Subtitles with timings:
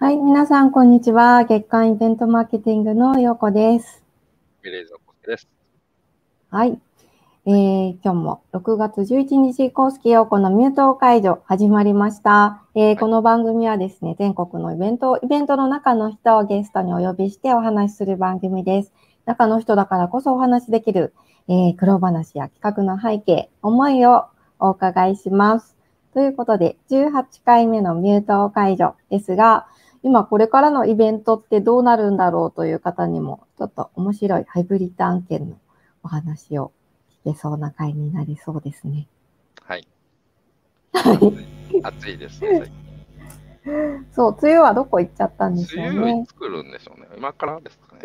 [0.00, 1.42] はい、皆さん、こんにちは。
[1.42, 4.04] 月間イベントマーケティングのようこです。
[4.62, 5.48] ミレーザコスです。
[6.50, 6.78] はい。
[7.46, 12.62] えー、今日も6月11日、公式陽子のミュート解除始まりました。
[12.76, 18.92] えーこの番組はですね、全国のイベント、イベントの中の人をゲストにお呼びしてお話しする番組です。
[19.24, 21.12] 中の人だからこそお話しできる、
[21.48, 24.26] えー、苦労話や企画の背景、思いを
[24.60, 25.76] お伺いします。
[26.14, 29.66] ということで、18回目のミュート解除ですが、
[30.02, 35.56] 今これからのイベントってどうなるんだろうという方にも、ちょっと面白いハイブリッド案件の
[36.02, 36.72] お話を
[37.24, 39.08] 聞けそうな回になりそうですね。
[39.62, 39.86] はい。
[40.92, 41.80] はい。
[41.82, 42.70] 暑いですね。
[44.12, 46.26] そう、梅雨はどこ行っちゃったんでしょうね梅雨い。
[46.26, 47.08] つ来るんでしょうね。
[47.16, 48.02] 今からですかね。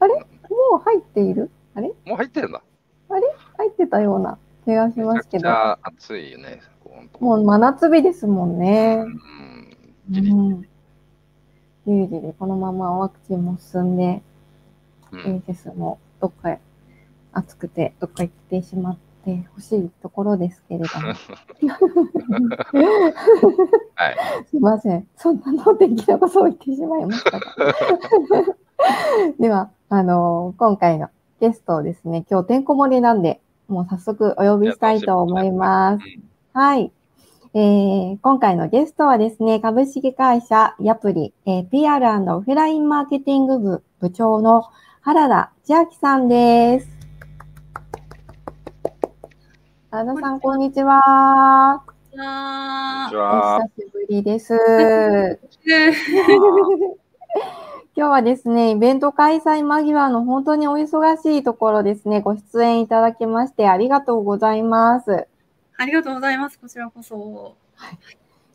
[0.00, 0.14] あれ？
[0.14, 0.24] も
[0.76, 1.50] う入っている？
[1.74, 1.88] あれ？
[2.06, 2.62] もう入ってるんだ。
[3.56, 5.42] 入ってたような気がしますけど。
[5.42, 6.60] くちゃ暑いよね。
[7.20, 9.04] もう真夏日ですもんね。
[10.08, 10.16] うん。
[10.16, 10.20] う
[10.54, 10.68] ん。
[11.88, 14.20] じりじりこのままワクチンも進んで、
[15.10, 15.20] うん。
[15.20, 16.60] エージスもどっかへ
[17.32, 21.14] 暑くてどっか行ってしまってほしいところですけれども。
[23.94, 24.16] はい。
[24.50, 25.06] すいません。
[25.16, 27.40] そんなのできなことを言ってしまいましたが。
[29.40, 31.08] では、あの今回の
[31.40, 36.04] ゲストをですね、今日てんこ盛りなんで、もう早速お呼びしたいと思います。
[36.52, 36.92] はい。
[37.54, 44.64] えー今回のゲストはですね、株式会社ヤプリ、えー PR& オフラインマーケティング部部長の
[45.00, 46.88] 原田千秋さんです。
[49.90, 51.82] 原田さん、こんにちは。
[51.86, 53.60] こんにあちおは。
[53.76, 54.52] 久しぶりです。
[54.52, 55.38] ー
[57.96, 65.26] 今日はですね、イベント開催間際の本当にお忙しいところですね、ご出演いただきましてありがとうございます。
[65.78, 66.58] ありがとうございます。
[66.58, 67.56] こちらこそ。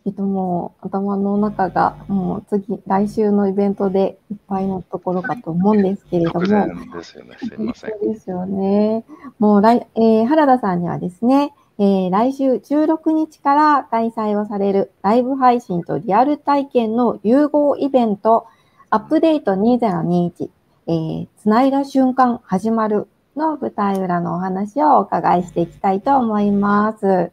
[0.05, 6.41] えっと、もう頭の中がもう次、来週のイベントでいっぱいのところかと思うんですけれども。
[6.41, 7.37] ですよね。
[7.39, 7.91] すいません。
[7.91, 9.05] そうですよね。
[9.39, 18.45] もう来、えー原田さんにはですね、えー来週16日から開催をされるライブ配信とリアル体験の融合イベント、
[18.89, 20.49] アップデート2021、
[20.87, 27.31] えーつないだ瞬間始まるの舞台裏のお話をお伺いしていきたいと思います。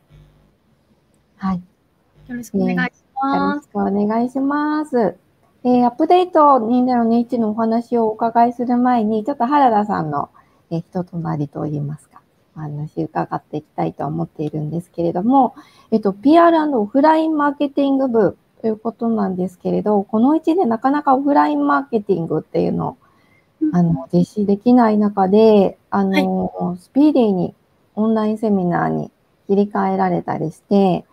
[1.37, 1.63] はい。
[2.29, 2.87] よろしくお願いしよ
[3.23, 3.65] ろます。
[3.65, 5.17] しくお願いします。
[5.63, 10.31] えーアップデート2021のお話をお伺いする前に、ちょっと原田さんの、
[10.71, 12.23] えー人となりといいますか、
[12.57, 15.55] お話伺っていきたいと思っているんですけれども、
[15.91, 22.97] えっと、PR& オフラインマーケティング部ということなんですけれど、この1年なかなかオフラインマーケティングっていうのを
[23.73, 27.55] あの、実施できない中で、あの、スピーディーに
[27.95, 29.11] オンラインセミナーに
[29.49, 31.05] 切り替えられたりして、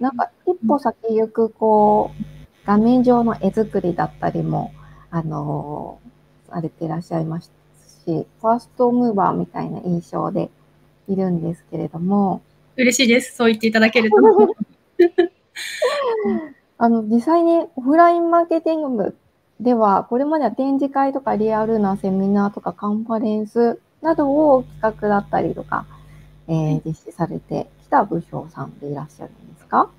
[0.00, 2.24] なんか一歩先行く、こう、
[2.66, 4.72] 画面上の絵作りだったりも、
[5.10, 5.98] あの、
[6.48, 7.50] されていらっしゃいます
[8.04, 10.50] し、ファーストムーバーみたいな印象で
[11.08, 12.42] いるんですけれども、
[12.76, 13.34] 嬉しいです。
[13.36, 14.16] そう言っていただけると。
[16.78, 19.16] あの、実際にオフラインマーケティング部
[19.60, 25.86] では、これまでは展示会とかリアルなセミナーとかカンファレンスなどを企画だったりとか、
[26.48, 29.90] えー実施されてきた部署さんでいらっしゃるんですか？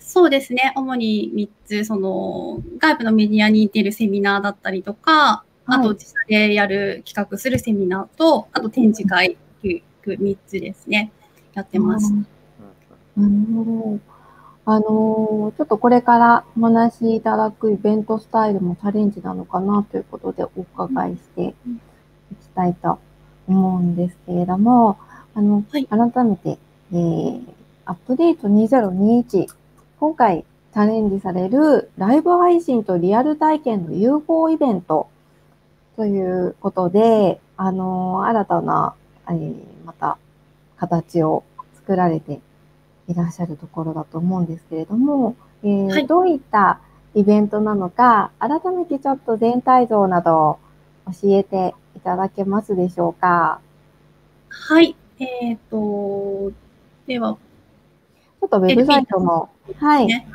[0.00, 0.72] そうですね。
[0.76, 11.10] 主に3つ、その、外部のメディアに出るセミナーだったりとか、あはいと自社でやる企画するセミナーと、あと展示会という3つですね。
[11.54, 12.12] やってます。
[12.12, 14.13] なるほど。
[14.66, 22.98] あのーちょっとこれからお話しいただくイベントスタイルもチャレンジなのかなということでお伺いしていきたいと
[23.46, 24.98] 思うんですけれども、
[25.34, 25.86] あの、はい。
[25.86, 26.58] 改めて、
[26.92, 27.42] えー、
[27.84, 29.48] アップデート2021、
[30.00, 35.08] 今回チャレンジされるライブ配信とリアル体験の融合イベント
[35.96, 38.94] ということで、あのー新たな、
[39.28, 39.54] えー
[39.84, 40.16] また
[40.78, 42.40] 形を作られて
[43.08, 46.80] いらっしゃるところだと思うんですけれども、えーはいどういった
[47.14, 50.58] イベントなのか、改めてちょっと全体像などを
[51.06, 53.60] 教えていただけますでしょうか？
[54.48, 54.96] はい。
[55.20, 56.50] えっ、と、
[57.06, 60.26] では、ちょっとウェブサイトも、はい、ね、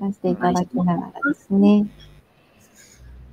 [0.00, 1.86] 出していただきながらですね。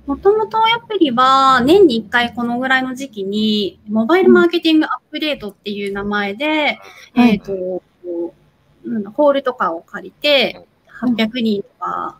[0.06, 6.78] もともとアプリは年に1回このぐらいの時期にモバイルマーケティングアップデートっていう名前で、
[7.14, 7.82] はいえっ、と、
[8.88, 10.66] なんだホールとかを借りて
[11.00, 12.18] 800人とか、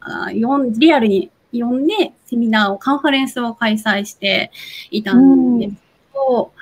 [0.00, 4.50] あリアルに呼んでセミナーを、カンファレンスを開催して
[4.90, 5.78] いたんですけ
[6.14, 6.52] ど、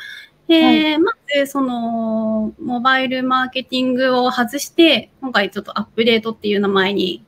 [0.46, 7.24] で、はまずそのモバイルマーケティングを外して、今回ちょっとアップデートっていう名前に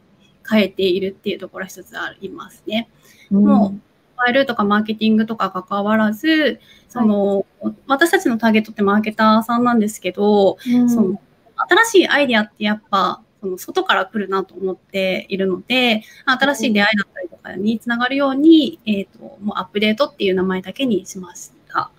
[0.49, 2.89] 変えているっていうところが一つありますね。
[3.31, 3.45] うん。
[3.45, 3.75] も
[4.17, 7.47] ファイルとかマーケティングとか関わらず、その、
[7.87, 10.91] 私たちのターゲットってマーケターさんなんですけど、うん。
[10.91, 11.21] その
[11.69, 21.91] 新しいアイデアってやっぱ、その外から来るなと思っているので、新しい出会いだったりとかにつながるように、えっ、と、もうアップデートっていう名前だけにしました。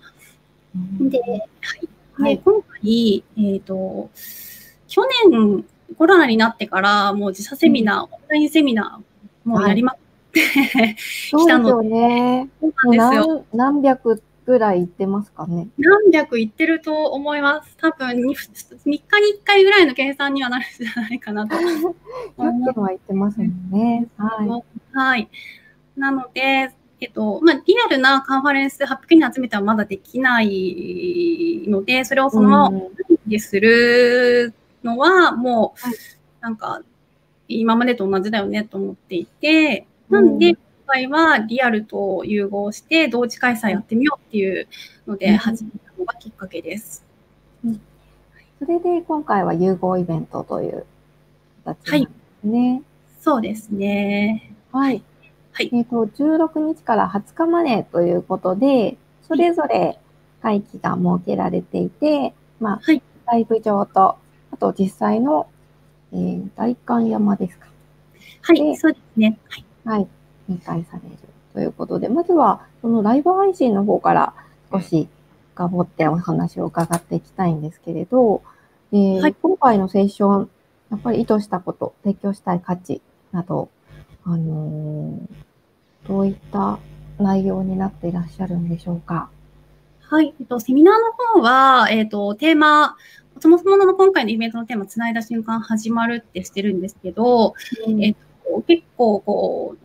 [1.00, 1.30] で、はい。
[1.30, 1.88] はい
[2.20, 4.10] で、今回、えっ、と、
[4.88, 5.64] 去年
[5.96, 9.98] コロナになってから、もう自社セミナー、オンラインセミナー、もうやりまくっ
[10.32, 10.96] て、
[11.30, 12.48] そうですよね。
[12.60, 13.44] そうですよ。
[13.52, 15.68] 何何百ぐらい行ってますかね？
[15.78, 17.76] 何百いってると思います。
[17.76, 19.02] 多分に、3日に1
[19.44, 21.56] 回ぐらいの計算にはなるんじゃないかなと。
[22.36, 24.08] 100件は行ってますもんね。
[24.16, 24.96] はい。
[24.96, 25.28] はい。
[25.96, 26.70] なので、
[27.00, 34.52] えっと、まあ、リアルなカンファレンス800人集めてはまだできないので、それをそのままする
[34.84, 35.94] のは、もうはい、
[36.40, 36.82] なんか、
[37.48, 44.66] 今までと同じだよねと思っていて、なんで、うん今回はリアルと融合して、同時開催やってみようっていう
[45.06, 47.04] ので、うん始めたのがきっかけです。
[48.58, 50.84] それで今回は融合イベントという
[51.64, 52.08] 形なんで
[52.42, 52.82] すね。
[53.20, 54.52] そうですね。
[54.70, 55.02] はい。
[55.52, 55.70] はい。
[55.72, 59.98] えっ、と、16日から20日までということで、それぞれ
[60.42, 64.16] 会期が設けられていて、まあ、はいライブ上と、
[64.50, 65.48] あと実際の、
[66.12, 67.68] えー大観山ですか。
[68.42, 69.38] はい、でそうですね。
[69.48, 69.64] はい。
[69.84, 70.08] はい。
[70.50, 71.16] 2回される
[71.54, 74.34] ということで、まずは、そのライブ配信の方から
[74.72, 75.08] 少し
[75.54, 78.42] 深掘ってお話を伺っていきたいんですけれど、
[78.92, 80.50] えーはい今回のセッション、
[80.90, 83.00] やっぱり意図したこと、提供したい価値
[83.32, 83.68] など、
[84.24, 86.78] あのーどういった
[87.18, 89.28] 内容になっていらっしゃるんでしょうか？
[90.00, 90.34] はい。
[90.40, 92.96] えっと、セミナーの方は、えっと、テーマ、
[93.38, 97.54] そもそもの今回のイベントのテーマ、つないだ瞬間始まるってしてるんですけど、
[98.00, 99.78] えっと、結構、こう、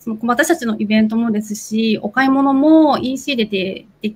[0.00, 4.14] その私たちのイベントもですし、お買い物も EC ででで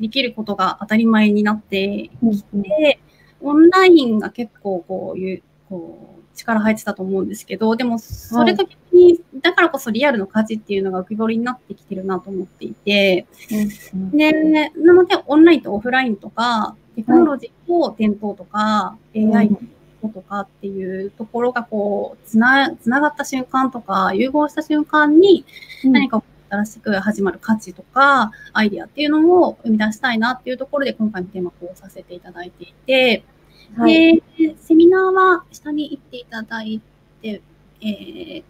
[0.00, 2.62] できることが当たり前になってうんうん。
[2.62, 3.00] で、
[3.40, 13.26] オンラインが結構こういう、こう、力入ってたと思うんですけど、でも、それと逆に、だからこそリアルの価値っていうのが浮き彫りになってきてるなと思っていて、
[14.12, 19.60] で、なので、オンラインとオフラインとか、テクノロジーと店頭とか、AI と
[20.08, 25.44] かっていうところがこう、つな、つながった瞬間とか、融合した瞬間に、
[25.84, 33.22] うん何か新しく始まる価値とか、アイディアっていうのを生み出したいなっていうところで、今回のテーマをこうさせていただいていて、
[33.76, 34.16] はい。
[34.36, 36.80] で、セミナーは下に行っていただい
[37.22, 37.40] て、
[37.80, 38.42] えー、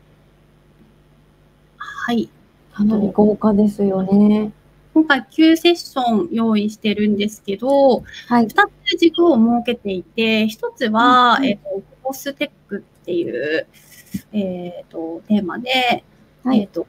[1.77, 2.31] はい。
[2.73, 4.53] かなり豪華ですよね。
[4.93, 8.47] 今回9セッション用意してるんですけど、はい。
[8.47, 13.67] 2つ軸を設けていて、1つは、うんえっ、と、コステックっていう、
[14.33, 16.05] えっ、と、テーマで、
[16.43, 16.63] はい。
[16.63, 16.87] えっ、と、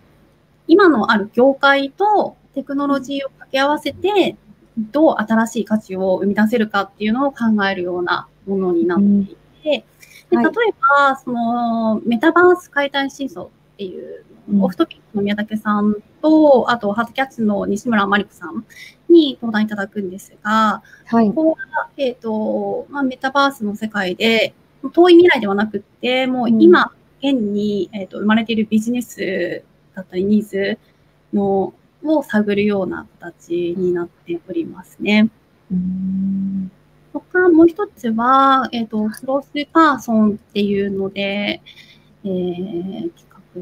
[0.67, 4.35] 今のある業界とテクノロジーを掛け合わせて、
[4.77, 9.85] どう新しい価値を生み出せるかっていうのを考えるようなものになっていて、
[10.31, 10.45] ではい。
[10.45, 13.47] 例えば、その、メタバース解体真相
[13.81, 18.65] っていう、うんオフトピックの宮武さんと、あと、ハートキャッチの西村真理子さん
[19.07, 21.27] に登壇いただくんですが、はい。
[21.27, 24.53] ここは、えっ、と、まあ、メタバースの世界で、
[24.93, 29.63] 遠い未来ではなくって、もう今、現に、えっ、と、生まれているビジネス
[29.95, 30.77] だったり、ニーズ
[31.33, 31.73] の、
[32.03, 35.29] を探るような形になっておりますね。
[35.71, 36.71] うーん
[37.13, 41.61] 他、もう一つは、えっ、と、クロスパーソンっていうので、
[42.23, 43.11] えー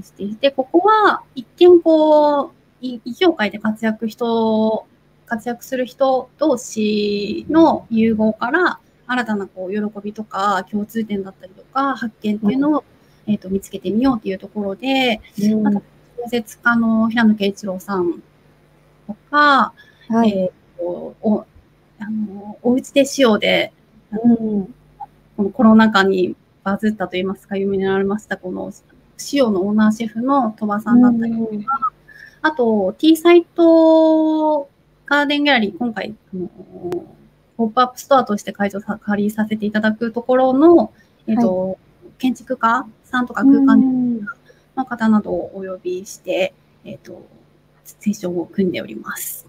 [0.01, 4.85] していて、ここは一見こう、い異業界で活躍人、
[5.25, 8.79] 活躍する人同士の融合から、
[9.09, 12.83] 新たなこう喜びとか共通点だったりとか発見っていうのを、
[13.25, 15.67] えっ、と見つけてみようっていうところで、うん。
[15.67, 15.81] あと
[16.23, 18.21] 小説家の平野啓一郎さん
[19.07, 19.73] とか、
[20.09, 20.29] はい。
[20.29, 21.45] えっ、と、お、
[21.99, 23.73] あの、おうちで塩で、
[24.11, 24.75] うん。
[25.35, 28.71] このコロナ禍にバズったといいますか、有名になられました、この
[29.33, 31.65] 塩のオーナーシェフの鳥羽さんだったり、うん
[32.41, 34.69] あと、T サイト
[35.05, 36.49] ガーデンギャラリー、今回、あの
[37.57, 40.93] ポップアップストアとして会場さ借りさせていただくところの、
[41.27, 41.77] えっ、と、
[42.17, 44.21] 建築家さんとか空間
[44.77, 46.53] の方などをお呼びして、
[46.85, 47.27] えっ、と、
[47.83, 49.45] セッションを組んでおります。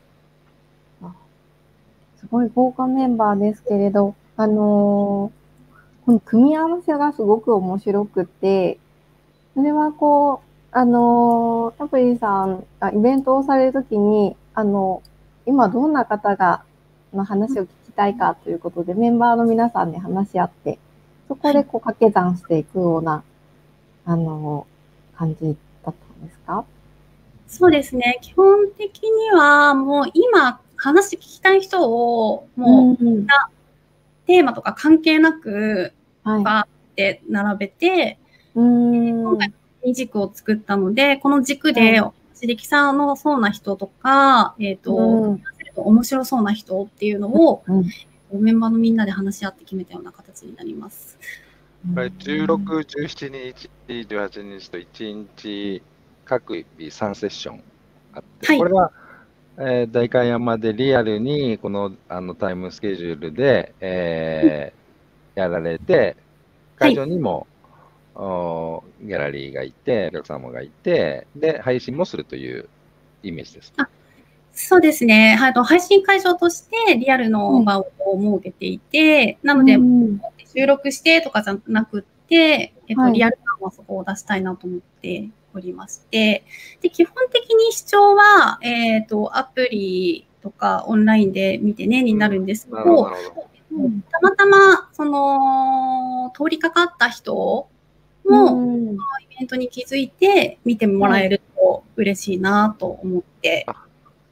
[2.16, 5.40] すごい豪華メンバーですけれど、あのー
[6.10, 8.78] この組み合わせがすごく面白くて、
[9.54, 15.02] それはこう、あのータプリさんがイベントをされるときに、あの、
[15.46, 16.62] 今どんな方が、
[17.12, 20.78] の話を聞きたいかということで、メンバーの皆さんで話し合って、
[21.26, 23.24] そこでこう掛け算していくような、
[24.06, 24.66] ああの、
[25.16, 26.64] 感じだったんですか？
[27.48, 28.18] そうですね。
[28.22, 33.26] 基本的には、もう今、話聞きたい人を、もう、うん、
[34.26, 35.92] テーマとか関係なく、
[36.22, 36.44] はい。
[36.44, 38.29] バーって並べて、うん。
[38.60, 39.52] 今回
[39.84, 45.42] 2軸を作ったので、この軸で、は刺激さんのそうな人とか、えっ、と、うん。
[45.76, 47.80] 面白そうな人っていうのを、う
[48.38, 48.42] ん。
[48.42, 51.18] メンバーのみんなで話し合って決めたような形になります。
[51.94, 55.82] これ16、17日、18日と1日
[56.24, 57.62] 各日3セッション
[58.14, 58.58] あって、はい。
[58.58, 58.92] これは、
[59.58, 64.80] えー代官山でリアルにこのあのタイムスケジュールで、えー
[65.40, 66.16] やられて、
[66.76, 67.46] 会場にも、
[69.02, 72.68] ギャラリーがいて、お客様がいて、で、配信もするという
[73.22, 73.72] イメージです。
[74.52, 75.36] そうですね。
[75.36, 80.20] はいと配信会場としてリアルの場を設けていて、なので、うん
[80.52, 86.44] 収録してとかじゃなくって、えっと、はいリアル感はそこを出したいなと思っておりまして、
[86.80, 93.12] で、基本的に視聴は、えっ、と、アプリとかオンラインで見てね、になるんですけど。
[93.72, 97.68] うんたまたま、その、通りかかった人
[98.30, 98.96] も、うんイ
[99.40, 103.66] ベントに気づいて見てもらえると嬉しいなと思って、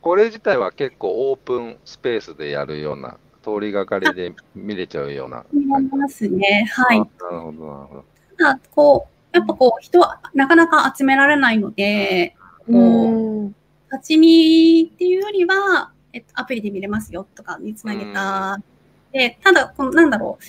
[0.01, 5.65] これ自体は結構オープンスペースでやるような、通りがかりで見れちゃうような見。
[5.67, 6.69] ますね。
[6.71, 7.01] はい。
[7.01, 8.05] あなるほど、なるほど。
[8.37, 12.35] ただ、こう、やっぱこう、人はなかなか集められないので、
[12.67, 13.55] こう、うん
[13.91, 18.61] 立ち見っていうよりは、えっと、アプリで見れますよとかにつなげた。
[19.13, 20.45] で、ただ、この、なんだろう、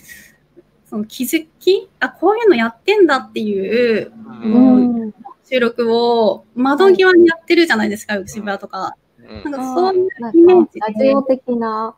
[0.90, 4.12] その気づきあ、こういうのやってんだっていう
[4.44, 5.04] うん。
[5.04, 5.14] うん
[5.52, 8.96] 収録を窓際にやってるじゃないですか、渋谷とか。
[9.18, 9.52] うん。
[9.52, 11.96] なんかそういうなんイメージかラジオ的な。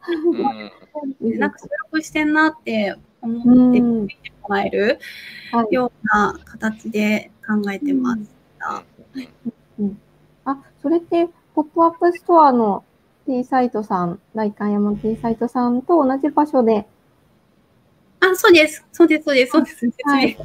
[1.21, 1.37] うん。
[1.37, 4.99] なんか収録してんなってう思ってん見てもらえる
[5.51, 5.73] はい。
[5.73, 8.21] ような形で考えてます。
[10.45, 12.85] あ、それって、ポップアップストアの
[13.25, 16.87] T サイトさん、代官山 T サイトさんと同じ場所で。
[18.21, 18.85] あ、そうです。
[18.91, 19.23] そうです。
[19.23, 19.51] そうです。
[19.51, 19.87] そうです。
[20.05, 20.37] はい。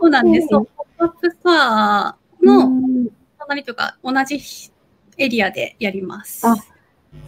[0.00, 0.48] そうなんです。
[0.48, 3.08] ポップアップストアのうん
[3.38, 4.40] 隣とか、同じ
[5.18, 6.46] エリアでやります。
[6.46, 6.56] あ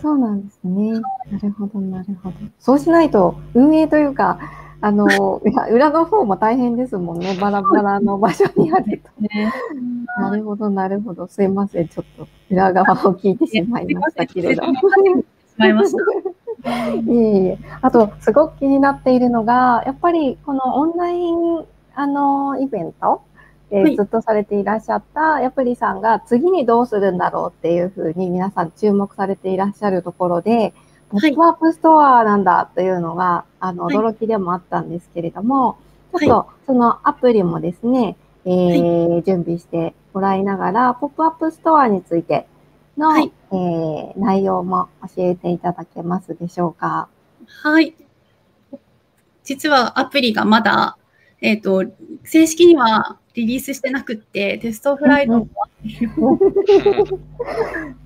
[0.02, 0.92] そうなんですね。
[1.30, 2.36] なるほど、なるほど。
[2.58, 4.38] そうしないと、運営というか、
[4.80, 5.06] あの、
[5.70, 7.36] 裏の方も大変ですもんね。
[7.40, 9.22] バラバラの場所にあると。
[9.22, 9.52] ね。
[10.18, 11.26] なるほど、なるほど。
[11.26, 11.88] すいません。
[11.88, 14.74] ちょっと裏側を聞いてしまいましたけれども。
[14.74, 14.84] し
[15.56, 15.98] まいました。
[16.64, 17.58] いえいえ。
[17.82, 23.22] あと、すごく気になっているのが、やっぱりこのオンライン、あの、イベント
[23.70, 23.96] ではい。
[23.96, 30.72] ずっとされていらっしゃった、やっぱりさんが次にどうするんだろうっていうふうに皆さん注目されていらっしゃるところで、
[31.10, 31.32] ポはい。
[31.32, 33.96] ップアップストアなんだというのが、あの、はい。
[33.96, 35.76] 驚きでもあったんですけれども、
[36.12, 36.26] はい。
[36.26, 42.46] ちょっとそのアプリもですね、えー準備してもらいながら、ポップアップストアについて
[42.96, 47.08] の、はいえー内容も教えていただけますでしょうか？
[47.46, 47.94] はい。
[49.44, 50.98] 実はアプリがまだ、
[51.40, 51.84] えっ、と、
[52.24, 55.48] 正式にはリリースしてなくって、テストフライトも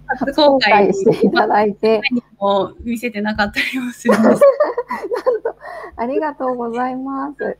[0.06, 4.22] 初公開公していただいて、にも見せてなかったりもするん。
[4.22, 4.42] です。
[5.96, 7.58] ありがとうございます。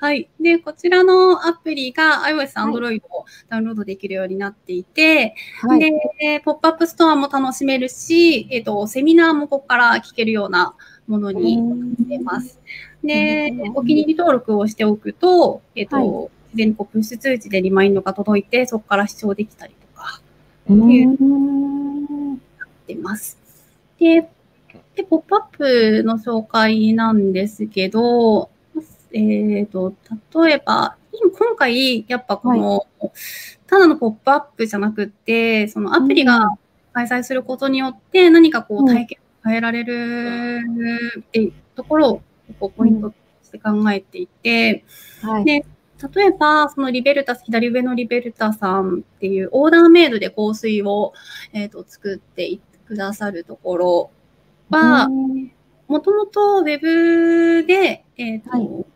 [0.00, 0.28] はい。
[0.40, 5.80] で、こちらのアプリが iOS、はい Android をダウンロードできるようになっていて、はい。
[5.80, 10.74] で、ポップアップストアも楽しめるし、えっ、と、セミナーもここから聞けるような
[11.06, 11.74] ものにな
[12.04, 12.60] ってます。
[13.02, 20.20] でお気に入り登録をしておくと、えっ、と、はいにこうプッシュ通知でリマインドが届いて、そこから視聴できたりとか
[20.68, 22.40] うーんし
[22.86, 23.38] てます。
[23.98, 24.28] で、
[24.96, 28.50] でポップアップの紹介なんですけど、
[29.12, 29.94] えっ、と、
[30.44, 32.86] 例えば、今今回、やっぱこの、
[33.66, 36.56] ただのポップアップじゃなくって、そのアプリが
[36.92, 40.60] 開催することによって何かこう体験を変えられる
[41.20, 42.22] っていうところを
[42.58, 44.84] こうポイントとして考えていて、
[45.22, 45.44] はい。
[45.44, 45.64] で
[46.14, 51.12] 例えば、そのリベルタ、左上のリベルタさんっていうオーダーメイドで香水を、
[51.52, 54.10] えー、と作ってくださるところ
[54.70, 55.52] は、うん。
[55.88, 58.86] もともとウェブで、えっ、と、はい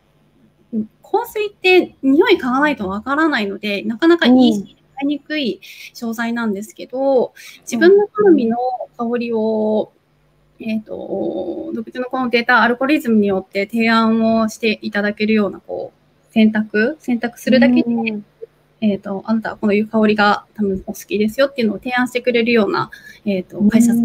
[1.01, 5.61] 香水って匂い嗅がないとわからないので、なかなかうん EC で買いにくい
[5.93, 8.57] 商材なんですけど、自分の好みの
[8.97, 9.91] 香りを、
[10.59, 18.25] えっ、と、独自のこのデータ、アルゴリズムによって提案をしていただけるような、こう、選択、選択するだけで、うん。
[18.81, 22.91] えっ、と、あなたはこのいう香りが多分お好きですよっていうのを提案してくれるような、
[23.25, 23.99] えっ、と、会社で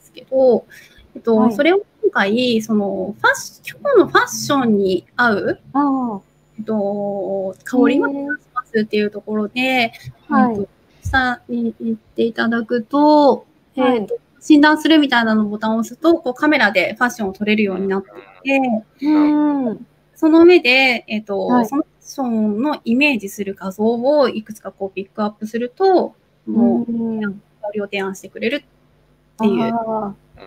[0.00, 0.66] すけど、
[1.14, 1.54] えっと、はい。
[1.54, 6.20] それを今回、その、ファッシ今日のファッションに合う、あ
[6.58, 9.92] えっと、香りもへー提案しますっていうところで、
[10.28, 10.52] はい。
[10.52, 10.68] えっと
[11.04, 13.44] 下に行っていただくと、
[13.76, 18.08] はいえっと診断するみたいなのボタンを押すと、こうカメラでファッションを撮れるようになって
[18.44, 18.60] い
[18.98, 19.86] て、うん。
[20.16, 21.66] その上で、えっ、と、はい。
[21.66, 26.16] そのファッションのイメージする画像をいくつかこうピックアップすると、
[26.46, 27.20] もう、うん。
[27.22, 29.72] 香りを提案してくれるっていう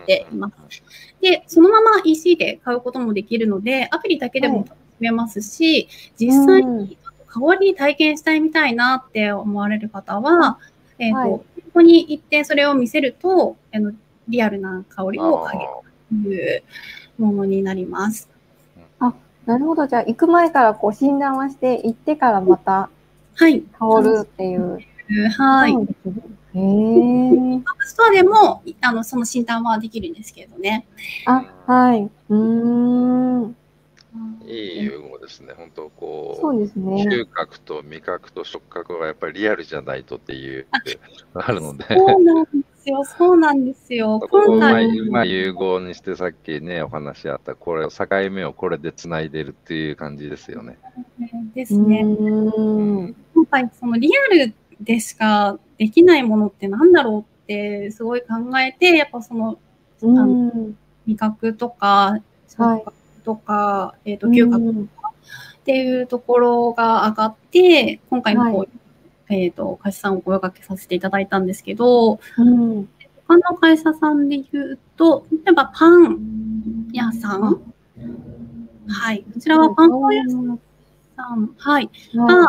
[0.02, 0.82] あています。
[1.20, 10.58] で、そのまま EC で買うこともできるので、アプリだけでもはい楽しめますし、実ー際うんに香り体験したいみたいなって思われる方は、
[10.98, 11.44] えっ、と、はいこ
[11.80, 13.92] こに行ってそれを見せると、あの
[14.28, 15.70] リアルな香りを嗅げる
[16.22, 16.62] という
[17.18, 18.30] ものになります。
[19.46, 19.86] なるほど。
[19.86, 22.90] じゃあ、行く前からこう診断はして、行ってからまた
[23.36, 23.62] はい。
[23.78, 24.80] 香るっていう。
[25.38, 25.72] はい。
[25.72, 26.14] そうですね
[26.56, 27.62] へえ。
[27.86, 30.86] ストアでも、あの、その診断はできるんですけれどね。
[31.26, 32.02] あ、はい。
[32.02, 33.56] うーん。
[34.46, 35.52] いい融合ですね。
[35.56, 36.40] 本当こう。
[36.40, 37.04] そうですね。
[37.04, 40.66] 嗅覚と味覚と触覚はやっぱりリアルじゃないとっていう
[41.34, 43.04] あるので、そうなんですよ。
[43.04, 44.20] そうなんですよ。
[44.30, 50.78] こうま今回、いうまい融合にしてさっきね、お話あった、これを境目をこれでつないでるっていう感じですよね。
[51.54, 52.02] ですね。
[52.02, 53.16] うーん。
[53.34, 58.26] 今回、そのリアルでしかできないものってなんだろうってすごい考
[58.60, 59.58] えて、やっぱその
[60.02, 60.76] うん。
[61.06, 62.18] 味覚とか、
[62.48, 62.92] 触覚
[63.24, 64.88] とか、えっ、と、嗅覚うんっ
[65.66, 68.66] ていうところが上がって、今回のこう、は
[69.28, 72.88] えっ、と、会社さんをお声掛けさせていただいたんですけど、うん。
[73.26, 77.60] 他の会社さんで言うと、例えばパン屋さん。
[78.88, 79.24] はい。
[79.34, 81.54] こちらはパン粉屋さん。
[81.56, 81.90] はい。
[82.14, 82.48] はが、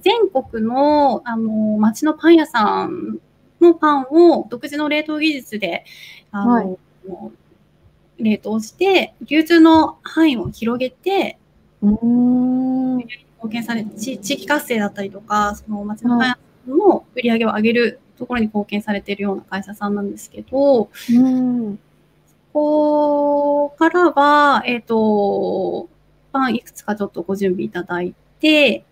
[0.00, 3.18] 全国の、あの、町のパン屋さん
[3.60, 5.84] のパンを独自の冷凍技術で、
[6.30, 6.78] あの、はい
[8.18, 11.38] 冷凍して、流通の範囲を広げて、
[11.82, 11.86] い。
[11.86, 12.96] うーん。
[12.96, 16.38] 貢献され、地地域活性だったりとか、その町のパン屋さ
[16.72, 21.78] んの売り上げを上げるところに貢献されているような会社さんなんですけど、うん。
[22.52, 25.88] ここからは、えっ、と、
[26.32, 28.84] パンいくつかちょっとご準備いただいて、で、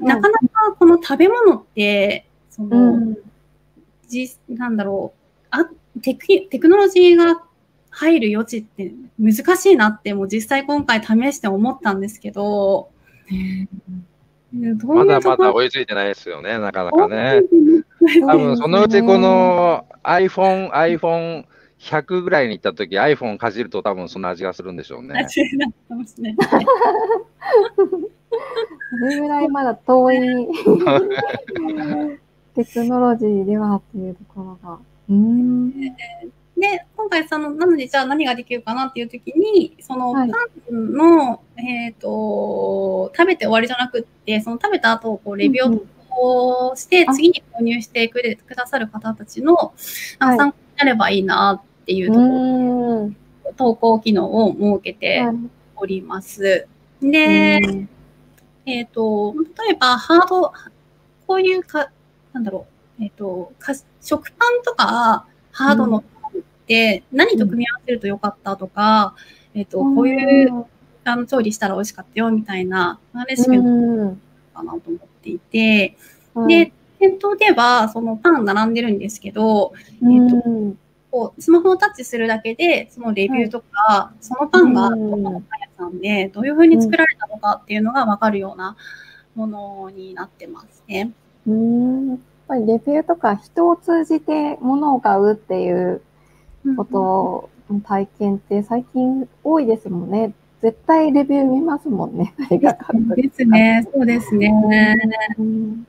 [0.00, 3.16] なかなかこの食べ物って、その、うん。
[4.08, 5.64] じなんだろうあ
[6.02, 7.42] テク、テクノロジーが
[7.90, 12.90] 入る余地って難しいなって、もう実際今回試して思ったんですけど、
[14.52, 17.42] どうまだまだ追いついてないですよね、なかなかね。
[18.26, 21.44] 多多分そのうちこの iPhone、iPhone
[21.82, 25.18] 100ぐらいに行った時 iPhone かじると多分そんな味がするんでしょうね。
[25.18, 26.36] 味になってますね。
[27.80, 30.16] それぐらいまだ遠い
[32.54, 34.78] テクノロジーではっていうところが。
[35.08, 35.70] うーん。
[35.70, 40.30] で、今回その、なのでじゃあ何ができるかなっていう時に、そのパはい
[40.72, 45.80] ンの、えっ、と、食べて終わりじゃなくって、その食べた後、こう、レビュー
[46.16, 49.72] をして、あ次に購入してくれくださる方たちの、
[50.20, 53.22] 参考になればいいなっていううところ。
[53.56, 55.36] 投稿機能を設けてはい。
[55.76, 56.66] おります。
[57.00, 57.88] で、うん。
[58.66, 59.34] えっ、と、
[59.66, 60.52] 例えば、ハード、
[61.26, 61.90] こういうか、
[62.32, 62.66] なんだろ
[63.00, 69.14] う、えっ、とか、食パンとか、ハードのパンって何と組み合わせるとよかったとか、
[69.54, 70.64] えっ、と、こういう、
[71.04, 74.22] あの、調理したら美味しかったよ、みたいな、レシピをうん。
[74.54, 75.96] かなと思っていて、
[76.34, 76.66] はい。
[76.66, 80.78] で、店頭では、そのパン並んでるんですけど、うん
[81.12, 88.76] こう、スマホをタッチするだけで、そのレビューとか、そのパンが、うんどこのパン屋さんで、どういう風に作られたのかっていうのがわかるような
[89.34, 91.12] ものになってますね。
[91.46, 96.02] うーんやっぱりレビューとか人を通じて物を買うっていう
[96.76, 100.34] ことの体験って最近多いですもんね。
[100.60, 102.34] 絶対レビュー見ますもんね。
[103.16, 103.86] ですね。
[103.92, 104.98] そうですね。
[105.38, 105.86] うん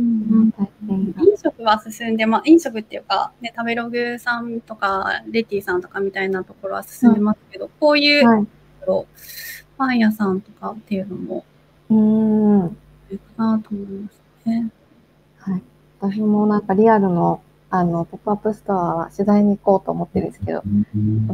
[0.00, 8.46] うん体験が飲食は進んで、まあ、飲食っていうか、ね、食べログさんとか、 Rettyさんとかみたいなところは進んでますけど、こういうはい。
[9.76, 11.44] パン屋さんとかっていうのも
[11.90, 12.76] うーん。
[13.10, 14.70] いいかなと思いますね。
[15.38, 15.62] はい。
[16.00, 20.62] 私もなんかリアルの、あの、ポップアップストアは取材に行こうと思ってるんですけど、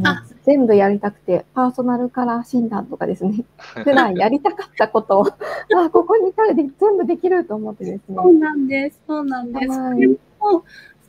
[0.03, 3.43] あ全部やりたくて、パーソナルカラー診断とかですね、
[3.83, 5.27] 普段やりたかったことを、
[5.77, 8.15] あ、ここにいたらで全部できると思ってですね。
[8.15, 9.01] そうなんです。
[9.07, 9.69] そうなんです。
[9.69, 10.17] はい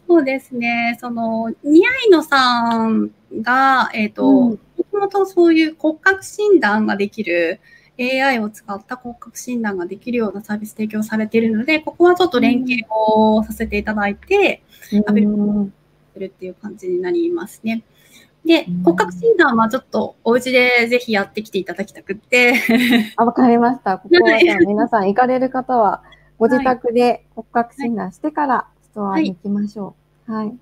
[0.09, 0.97] そうですね。
[0.99, 3.11] その、ニアイノさん
[3.43, 7.61] が、えっ、と、うんもともとそういう骨格診断ができる
[7.99, 15.73] AI を使った骨格診断ができるようなサービス提供されているので、ここはちょっと連携をさせていただいて、うん
[16.15, 17.83] するっていう感じになりますね。
[18.45, 22.55] でうん、骨格診断はちょっとお家でぜひやってきていただきたくって、
[23.17, 23.99] あ、わかりました。
[23.99, 26.03] ここはじゃあ皆さん行かれる方は、
[26.39, 29.95] ご自宅で骨格診断してからストアに行きましょ
[30.29, 30.33] う。
[30.33, 30.57] はい。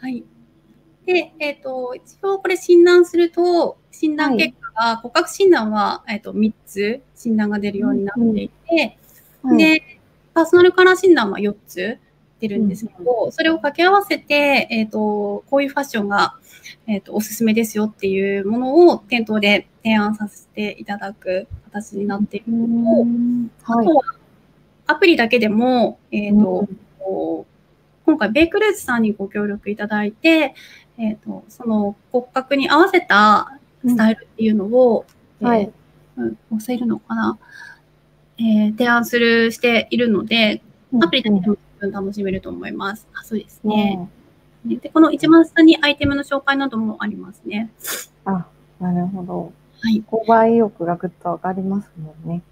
[0.00, 0.24] はい。
[1.06, 8.98] で、えっ、と、一応これ診断すると、診断結果が、骨格診断は、えっ、と、3つ診断が出るようになっていて、
[9.42, 10.00] はい、で、
[10.32, 11.98] パーソナルカラー診断は4つ
[12.40, 16.36] 出るんですけど、それを掛け合わせて、えっ、と、こういうファッションが、
[16.86, 23.50] えっ、と、おすすめですよっていうものを店頭で提案させていただく形になっているうのと、ん。
[23.62, 23.86] はい。
[23.86, 23.96] あと。
[23.96, 24.02] は、
[24.86, 26.66] アプリだけでも、えっ、と、
[28.06, 30.54] 今回、ベイクルーズさんにご協力いただいて、
[30.98, 35.04] えっ、と、その骨格に合わせたスタイルっていうのを、
[35.40, 35.74] はいえーうん
[36.16, 37.38] 押せるのかな、
[38.38, 40.62] えー提案する、しているので、
[41.02, 41.56] アプリだけでも
[41.92, 43.08] 楽しめると思います。
[43.14, 44.08] あそうですね。
[44.64, 47.70] で、この一番下にアイテムの紹介などもありますね。
[48.24, 48.46] あ、
[48.80, 49.52] なるほど。
[49.80, 50.02] はい。
[50.08, 52.42] 購買意欲がぐっと上がりますもんね。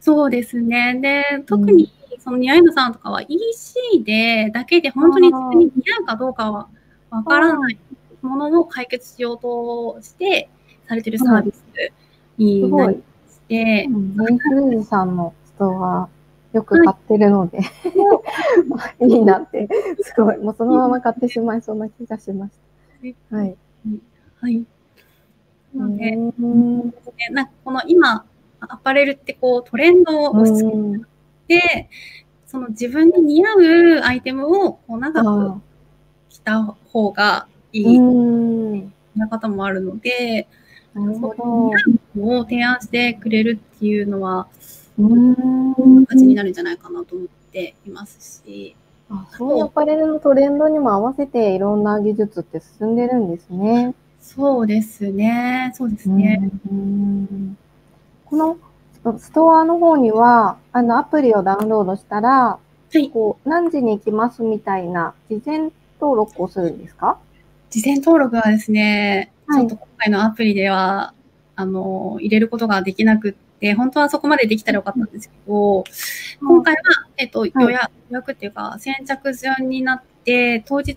[0.00, 0.98] そうですね。
[1.00, 6.68] で、特に、そのニアイヌさんとかは EC で、だけで本当にに似合うかどうかは
[7.14, 7.78] わからない
[8.22, 10.48] ものを解決しようとして、
[10.88, 11.64] されてるサービス
[12.36, 12.70] に。
[12.70, 15.16] なりまして、メイクルーズさん。
[15.16, 16.08] のストア、
[16.52, 17.58] よく買ってるので、
[19.00, 19.68] いいなって、
[20.00, 20.38] すごい。
[20.38, 22.52] もうそのまま買ってしまいそうな気がしまし
[23.30, 23.36] た。
[23.36, 23.56] はい。
[24.40, 24.66] はい。
[25.74, 26.78] なので、うん。
[26.88, 26.92] ね
[27.30, 27.46] なん。
[27.46, 28.24] かこの今、
[28.60, 30.70] アパレルってこうトレンドを押し付
[31.48, 31.88] けて、
[32.46, 33.54] その自分に似合
[34.00, 35.60] うアイテムをこう長く
[36.34, 38.00] あ着た方がいーいう
[38.76, 38.92] ん。
[39.16, 40.46] な方もあるので、
[40.94, 41.78] なるそうほど。
[41.78, 44.46] いうのを提案してくれるっていうのは、
[44.98, 46.06] うん。
[46.06, 48.76] 形になるんじゃないかなと思っていますし、
[49.10, 53.94] あそうアパレルのトレンドにも合わせていろんな技術って進んでるんですね。
[54.20, 56.50] そうですね、そうですね。
[56.70, 57.56] うん
[58.24, 58.56] この
[59.18, 62.58] ストアの方には、あの、アプリをダウンロードしたら、は
[62.94, 63.10] い。
[63.10, 65.70] こう、何時に行きますみたいな、事前
[66.04, 67.18] 登録をするんですか？
[67.70, 69.66] 事前登録はですね、はい。
[69.66, 71.14] ちょっと今回のアプリでは、
[71.56, 75.84] あの、入れることができなくって、本当はそこまでできたらよかったんですけど、
[76.40, 76.80] 今回は、
[77.16, 80.96] えっと、予約、予約っていうか、先着順になって、当日、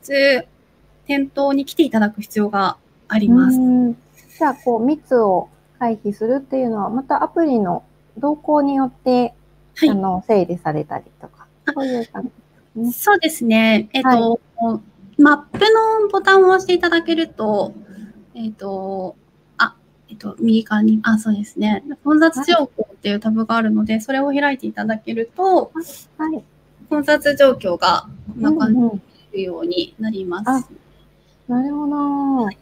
[1.06, 3.58] 店頭に来ていただく必要があります。
[3.58, 3.94] うん。
[3.94, 7.84] じゃあ、こう、密を回避するっていうのは、またアプリの
[8.18, 9.34] 動向によって、
[9.76, 9.90] はい。
[9.90, 12.92] あの、整理されたりとか、あそういう感じですね。
[12.92, 13.90] そうですね。
[13.94, 14.40] えっと、
[15.18, 17.74] マップのボタンを押していただけると、
[18.36, 19.16] えっと、
[19.58, 19.76] あ、
[20.10, 21.84] えっと、右側に、あ、そうですね。
[22.04, 25.72] 混雑状況っていうタブがあるので、それを開いていただけると、
[26.18, 26.44] はい。
[26.90, 29.02] 混雑状況がこんな感じうんうん
[29.38, 30.50] るようになります。
[30.50, 30.64] あ
[31.48, 32.44] なるほど。
[32.44, 32.58] そっか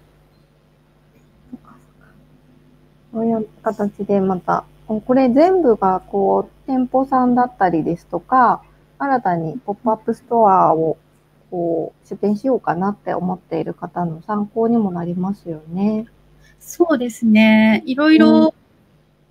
[1.52, 1.60] そっ
[2.00, 2.08] か
[3.14, 8.62] そういう形でまた、これ全部がこう、店舗さんだったりですとか、
[9.00, 10.98] 新たにポップアップストアを
[11.56, 16.06] こう、出店しようかなって思っている方の参考にもなりますよね。
[16.60, 17.82] そうですね。
[17.86, 18.54] いろいろ、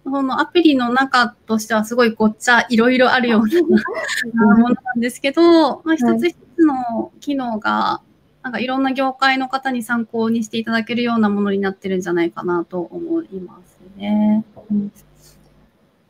[0.05, 3.61] このアプリの中としてはすごいごっちゃいろいろあるような
[4.47, 8.01] ものなんですけど、まあ、一つ一つの機能が、
[8.43, 14.45] なんかいろんな業界の方に参考にしていただけるようなものになってるんじゃないかなと思いますね。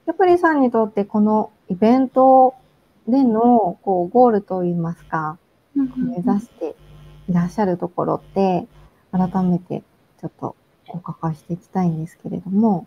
[0.07, 2.55] やっぱりさんにとってこのイベント
[3.09, 5.39] でのこうゴールといいますか、
[5.75, 6.75] 目指して
[7.29, 8.67] いらっしゃるところって、
[9.13, 9.83] 改めて
[10.21, 10.57] ちょっと
[10.89, 12.87] お伺いしていきたいんですけれども、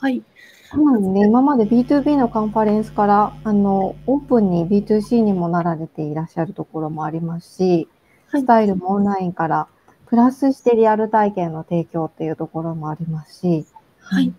[0.00, 0.22] はい。
[0.70, 1.26] そうなんですね。
[1.26, 7.88] 今まで B2B のカンファレンスから、あの、オープンに B2C にもなられていらっしゃるところもありますし、
[8.28, 9.68] はいスタイルもオンラインから、
[10.06, 13.66] プラスしてリアル体験の提供っていうところもありますし、
[14.00, 14.32] はい。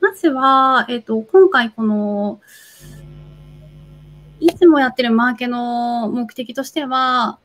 [0.00, 2.40] まずは、えっ、と、今回この、
[4.42, 7.38] いつもやってるマーケの目的としては、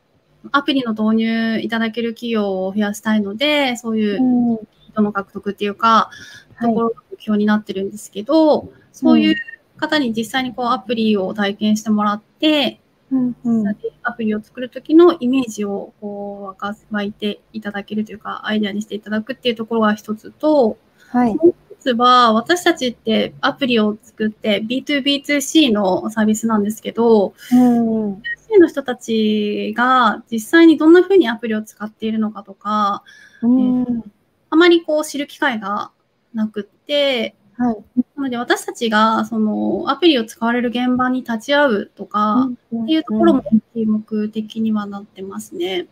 [0.50, 4.58] アプリの導入いただける企業を増やしたいので、そういううん。
[4.90, 6.10] 人の獲得っていうか、
[6.56, 6.68] はい。
[6.68, 9.36] ところが目標になってるんですけど、そういう
[9.76, 12.80] 方に実際にこうアプリを体験してもらって、
[13.12, 13.68] うんうん。
[14.02, 20.78] アプリを作るときのイメージをこう湧か湧いていただけるというか、アイデアにしていただくっていうところが一つと、
[21.10, 21.34] はい。
[21.34, 28.14] もう一つは、私たちってアプリを作って B2B2C のサービスなんですけど、うん。
[28.14, 33.02] B2C の人たちが実際にどんな風にアプリを使っているのかとか、
[33.42, 34.02] うん。
[34.50, 35.90] あまりこう知る機会が
[36.34, 37.76] なくって、はい。
[38.16, 42.48] なので私たちがそのアプリを使われる現場に立ち会うとか、
[42.82, 43.42] っていうところも
[43.74, 45.86] 注目的にはなってますね。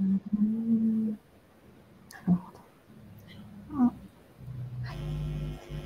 [0.00, 1.18] うんなる
[2.26, 2.40] ほど。
[3.74, 3.92] あは
[4.92, 4.96] い
[5.62, 5.78] 実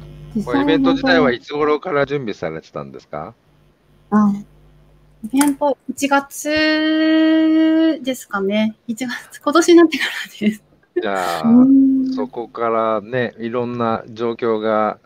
[0.00, 3.34] これイベント自体はい本つ頃から準備されてたんですか？
[4.10, 4.44] 当に
[5.24, 8.76] イベント1月ですかね。
[8.86, 10.10] 1月、今年になってから
[10.48, 10.62] です。
[11.00, 11.44] じゃあ、
[12.14, 14.98] そこからね、いろんな状況が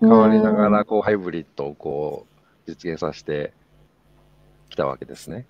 [0.00, 2.26] 変わりながら、こう、ハイブリッドをこ
[2.66, 3.52] う、実現させて
[4.68, 5.46] きたわけですね。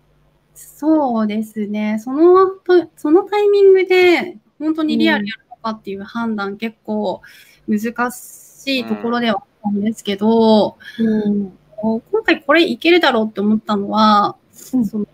[0.54, 1.98] そうですね。
[1.98, 7.20] そのと、そのタイミングで、本当にリアルやるのかっていう判断、結構
[7.66, 8.47] 難しい
[8.88, 11.52] ところではあったんですけど、うん。
[11.80, 14.36] 今回これいけるだろうって思ったのは、
[14.72, 14.84] うん。
[14.84, 15.06] その、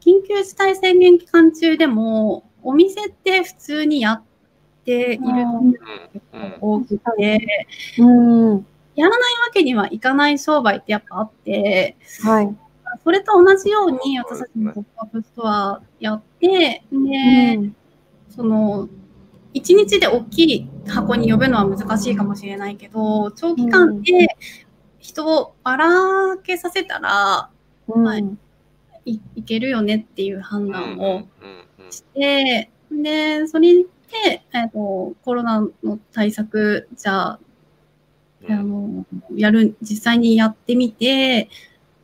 [0.00, 4.22] 緊急事態宣言期間中でも、お店って普通にやっ
[4.84, 5.22] ている。
[6.32, 7.66] が多くて、
[7.98, 8.66] うん。
[8.94, 12.56] やらないわけにはいかない商売ってやっぱあって、はい。
[13.02, 17.76] それと同じように私たちもポップアップストアやって、で、うん。
[18.30, 18.88] その、
[19.54, 24.36] 一日で大きい箱に呼ぶのは難しいかもしれないけど、長期間で
[24.98, 27.48] 人をばらけさせたら
[27.88, 28.04] うん。
[28.04, 28.24] はい
[29.06, 33.88] いいけるよねっていう判断をうんして、で、それで、
[34.52, 37.40] えっと、コロナの対策、じゃあ、
[38.48, 38.52] うん。
[38.52, 41.48] あの、やる、実際にやってみて、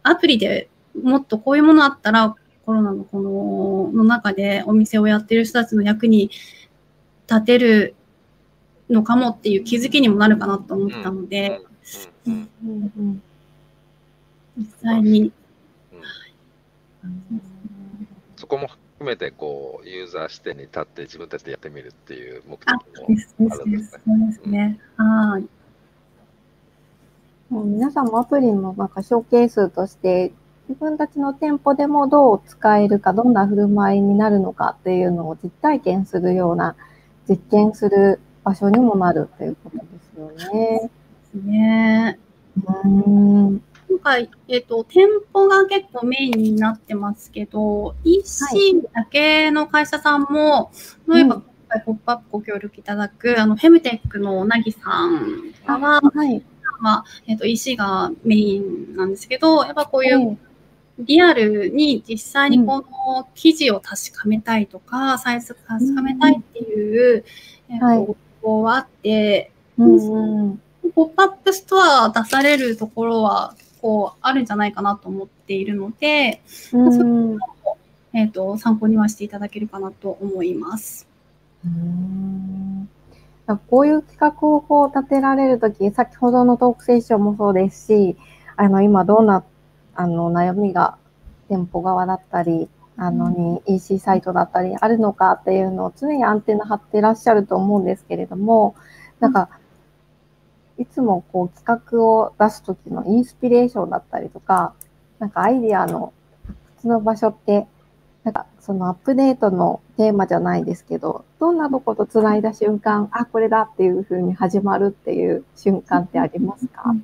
[0.03, 0.69] アプリで
[1.03, 2.35] もっとこういうものあったら、
[2.67, 6.31] コロナのこの、の中でお店をやってる人たちの役に
[7.31, 7.95] 立てる
[8.91, 11.61] のかもっていう気づきにもなるかなと思ったので、
[12.27, 13.23] うんうんうんうん
[14.59, 15.21] 実際に。
[15.23, 17.41] うん
[18.37, 23.07] そこも含めて、こう、ユーザー視点に立って自分たちでやってみるっていう目あ、的もあ。
[23.07, 23.49] るんですね。
[23.51, 24.81] そうですね。
[24.97, 25.47] はい。
[27.53, 30.33] もう皆さんもアプリもなんかショーケースとして
[30.69, 36.77] 自分たちの店舗でもどう使えるか、どんな振る舞いになるのかっていうのを実体験するような
[37.31, 40.91] 実験する場所にもなるっていうことですよね。
[41.35, 42.19] ね。
[42.85, 43.63] うん。
[43.89, 50.73] 今回、えっ、と、店舗が結構メインになってますけど、EC だけの会社さんも、
[51.09, 56.45] 例えばうん今回、ポップアップご協力いただく、あの、フェムテックのなぎさんは、はい。
[56.81, 60.39] まあ、えっ、と、EC がメインなんですけど、やっぱこういううん
[61.05, 67.25] リアルに実際にこの記事を確かめたいとか、サイズ確かめたいっていう、
[67.69, 70.63] えっ、と、はいここはあって、うんうん。
[70.95, 77.39] ポップアップストア出されるところは、こう、あるんじゃないかなと思っているので、うん
[78.13, 81.07] えっ、と、参考にはしていただけるかなと思います。
[81.65, 82.91] うん
[83.57, 88.17] こういう企画をこう立てられるとき、先ほどのトークセッションもそうですし、
[88.57, 89.43] あの、今どんな、
[90.01, 90.97] あの、悩みが
[91.49, 98.75] 店舗側だったり、あのに EC サイトだったりあるのかっていうのを常にアンテナ張ってらっしゃると思うんですけれども、
[99.21, 99.49] なんか、
[100.79, 104.73] いつもこう企画を出すときのインスピレーションだったりとか、
[105.19, 106.15] なんかアイディアの
[106.77, 107.67] 普通の場所って、
[108.25, 116.95] なんかそのアップデートのテーマじゃないですけど、どんなとこと繋いだ瞬間、あ、これだっていう風に始まるっていう瞬間ってありますか？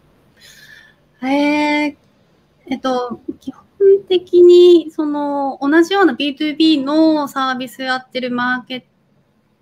[1.23, 1.97] えー、
[2.69, 3.63] えっと、基本
[4.09, 8.83] 的に、その、同じような B2B のサービスやってるマーケッ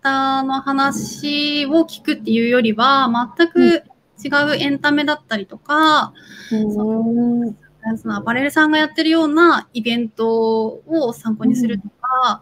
[0.03, 3.85] ターの話を聞くっていうよりは、全く
[4.23, 6.13] 違うエンタメだったりとか、
[6.53, 7.57] うん。
[7.99, 12.41] そのアパレルさんがやってるようなイベントを参考にするとか、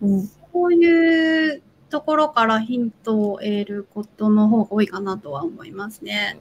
[0.00, 6.38] うんそういうところからヒントを得ることの方が多いかなとは思いますね。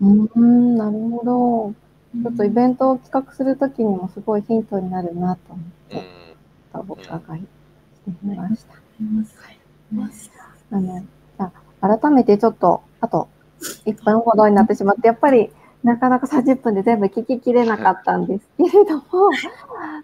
[0.00, 1.74] うん、なるほど。
[2.22, 6.06] ちょっとイベントを企画するときにもすごいヒントになるなと思って、
[6.74, 7.44] お伺いし
[8.04, 8.74] てみました。
[10.70, 13.28] あの、じゃあ改めてちょっと、あと
[13.86, 15.50] 1分ほどになってしまって、やっぱり
[15.82, 19.04] なかなか30分で全部聞ききれなかったんですけれども、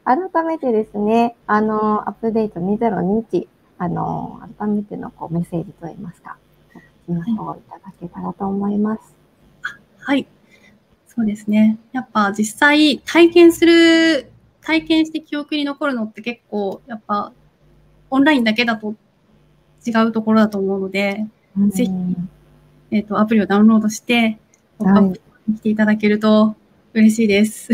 [0.04, 3.48] 改めてですね、あの、アップデート2021、
[3.78, 5.92] あの、改めてのこうメッセージとい。
[5.92, 5.96] い。
[5.96, 6.36] ますか、
[6.72, 7.60] 告知の方をい。
[7.68, 8.78] ただけたらと思い。
[8.78, 9.14] ます。
[9.98, 10.26] はい。
[11.14, 11.78] そうですね。
[11.92, 14.30] やっぱ実際体験する、
[14.62, 17.32] 体験して記憶に残るのって結構、やっぱ
[18.08, 18.94] オンラインだけだと
[19.86, 21.26] 違うところだと思うので、
[21.68, 22.30] ぜひうん
[22.90, 24.38] えっ、と、アプリをダウンロードして、
[24.78, 26.54] ポップアップに来ていただけると
[26.92, 27.72] 嬉しいです。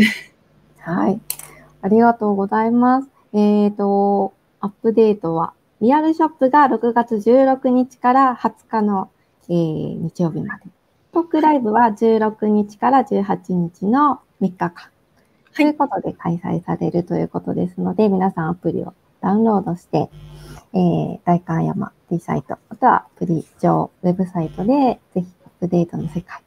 [0.79, 1.19] はい。
[1.81, 3.09] ありがとうございます。
[3.33, 9.09] えっ、と、アップデートは、リアルショップが6月16日から20日の、
[9.49, 10.65] えー日曜日まで。
[11.11, 14.73] トークライブは16日から18日の3日間。
[15.55, 20.09] ということで開催されるということですので、皆さんアプリをダウンロードして、
[20.73, 26.41] えー、大観山 T サイト、またはアプリ上、ウェブサイトで、ぜひアップデートの世界、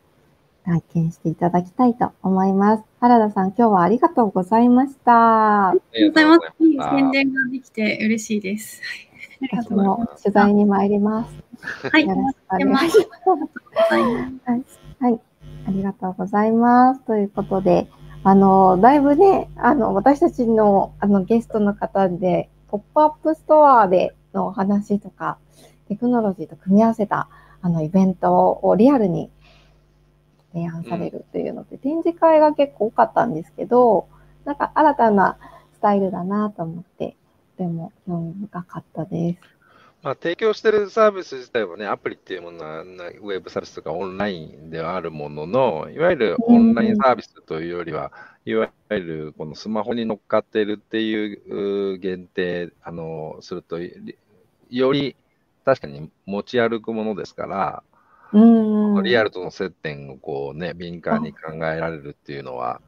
[0.65, 2.85] 体験していただきたいと思います。
[3.01, 5.71] 原田さん、今日はありがとうございました。
[5.71, 6.65] ありがとうございます。
[6.65, 8.81] いい宣伝ができて嬉しいです。
[9.43, 11.35] 私とうございまも取材に参ります。
[11.81, 11.89] す。
[11.89, 12.07] はい。
[12.07, 13.09] よろしくおあり願いします。
[13.21, 14.81] ます。
[15.01, 15.21] はい。
[15.67, 17.01] ありがとうございます。
[17.03, 17.89] ということで、
[18.25, 25.39] あの、だいぶね、あの、私たちの、あの、ゲストの方で、ポップアップストアでのお話とか、
[25.89, 27.29] テクノロジーと組み合わせた、
[27.61, 29.31] あの、イベントをリアルに
[30.53, 34.09] 提案されるというので、展示会が結構多かったんですけど、
[34.45, 35.39] なんか新たな
[35.75, 37.17] スタイルだなと思って、と
[37.57, 39.63] ても興味深かったです。
[40.03, 48.11] まあ、提供しているサービス自体はね、アプリっていうものは、なウェブサービスとかオンラインではあるものの、いわゆるオンラインサービスというよりは、
[48.45, 53.91] いわゆるこのスマホに乗っかっているっていうう限定、あの、すると、よ
[54.71, 55.15] より
[55.65, 57.83] 確かに持ち歩くものですから、
[58.33, 59.05] うーん。
[59.05, 62.81] リアルとの接点をこうね、敏感に考えられるっていうのは、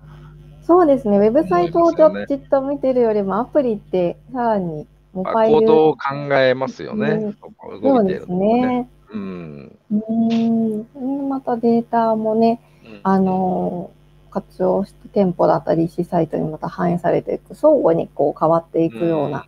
[0.66, 1.18] そうですね。
[1.18, 5.60] ウェブサイトをちょっとじっと見てるよりも、アプリってさらにモまあバイル。
[5.60, 7.10] 行動を考えますよね。
[7.10, 7.36] うん
[7.80, 8.66] 動そうですね。
[8.66, 8.88] ね。
[9.12, 9.78] うん。
[9.92, 11.28] うーん。
[11.28, 13.90] またデータもね、うんあの、
[14.30, 19.46] 活用して店舗だったり EC サイトにまた反映されていく、相互にこう変わっていくような、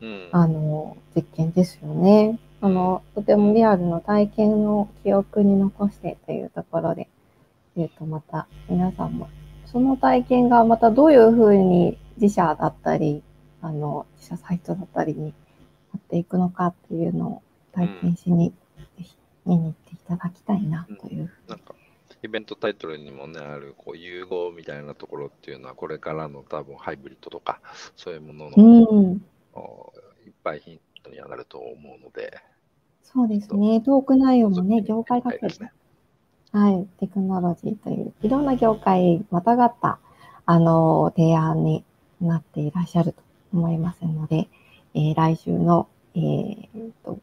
[0.00, 2.38] うんあの、実験ですよね。
[2.60, 7.08] あの、とてもリアルの体験を記憶に残してというところで、
[7.76, 9.28] えっ、と、また皆さんも、
[9.72, 13.22] その体験がまたどういうふうに自社だったり、
[13.62, 15.26] あの、自社サイトだったりに
[15.92, 18.52] なっていくのかっていうのを体験しに、
[18.98, 21.30] ぜひ見に行っていただきたいなという。
[21.48, 21.74] なんか、
[22.22, 27.60] イベントタイトルにもね、ある、こう、融合みたいなところっていうのは、これからの多分ハイブリッドとか、
[27.96, 29.24] そういうものの、うん。
[29.54, 29.92] お
[30.26, 32.38] いっぱいヒントにはなると思うので、
[33.02, 33.80] そうですね。
[33.80, 35.72] トーク内容もね、業界ね。
[36.52, 39.98] はい、テクノロジーという、いろんな業界またがった、
[40.46, 41.84] あの、提案に
[42.20, 44.48] なっていらっしゃると思いますので、
[44.94, 47.18] えー来週の、えーっと、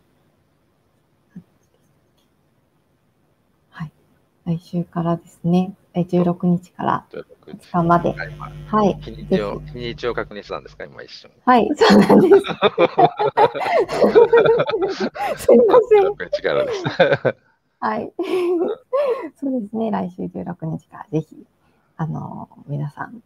[3.71, 3.91] はい、
[4.45, 8.15] 来週からですね、えー16日からということで2日まで、
[8.67, 8.93] はい。
[9.01, 11.29] 日にちを、日にちを確認したんですか、今一瞬。
[11.45, 12.45] はい、そうなんです。
[15.43, 16.15] すいません。
[17.81, 17.97] 16日からです。
[17.97, 18.13] はい。
[19.39, 19.91] そうですね。
[19.91, 21.45] 来週16日からぜひ、
[21.97, 23.21] あの、皆さん、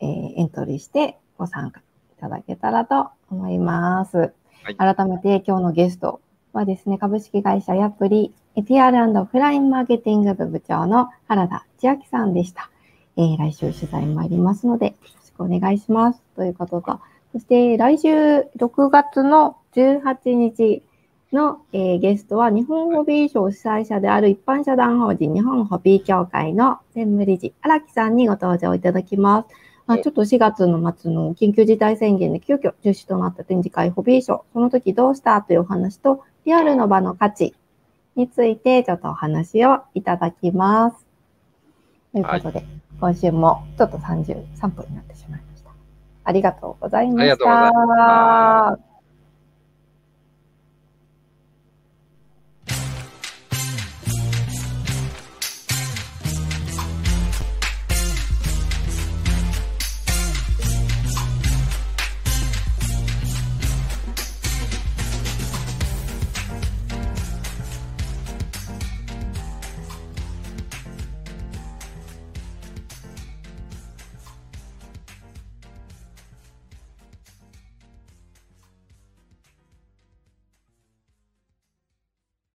[0.00, 1.82] えーエントリーしてご参加い
[2.20, 4.18] ただけたらと思います。
[4.18, 6.20] はい改めて今日のゲスト
[6.52, 8.34] はですね、株式会社ヤプリ
[8.66, 12.70] PR& オフラインマーケティング部部長の原田千秋さんでした。
[13.16, 16.22] えー来週取材参りますので、よろしくお願いします。
[16.36, 17.00] ということと、
[17.32, 20.82] そして来週6月の18日
[21.32, 29.54] の、えーゲストは日本ホビーショー主催者である一般社団法人日本ホビー協会の専務理事荒木さんにご登場いただきます。
[29.86, 37.54] まあ、ちょっと4月の末の緊急事態宣言で急遽中止となった展示会ホビーショー、その時どうしたというお話と、リアルの場の価値
[38.14, 41.06] についてちょっとお話をいただきます。
[42.12, 42.64] ということで、
[43.00, 45.70] 今週もちょっと33分になってしまいました。
[46.22, 47.20] ありがとうございました。
[47.22, 48.89] ありがとうございました